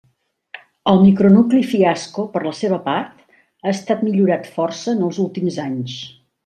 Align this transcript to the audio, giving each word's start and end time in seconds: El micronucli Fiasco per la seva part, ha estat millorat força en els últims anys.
El 0.93 1.01
micronucli 1.01 1.59
Fiasco 1.73 2.25
per 2.37 2.43
la 2.47 2.55
seva 2.61 2.81
part, 2.89 3.21
ha 3.51 3.77
estat 3.77 4.05
millorat 4.09 4.53
força 4.59 4.97
en 4.99 5.09
els 5.11 5.25
últims 5.27 5.65
anys. 5.71 6.01